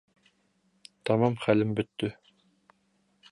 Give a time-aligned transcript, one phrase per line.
[1.09, 2.11] Тамам хәлем бөттө.